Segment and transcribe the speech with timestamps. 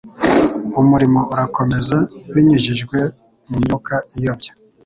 [0.81, 1.97] umurimo urakomeza
[2.33, 2.99] binyujijwe
[3.49, 4.51] mu myuka iyobya.